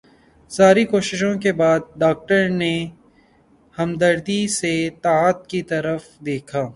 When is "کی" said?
5.47-5.61